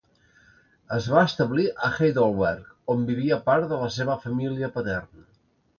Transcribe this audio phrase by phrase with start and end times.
[0.95, 5.29] Es va establir a Heidelberg, on vivia part de la seva família paterna.